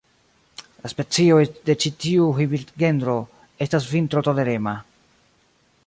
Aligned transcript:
La 0.85 0.89
specioj 0.93 1.43
de 1.67 1.75
ĉi 1.83 1.91
tiu 2.05 2.31
hibridgenro 2.39 3.19
estas 3.67 3.87
vintrotolerema. 3.93 4.79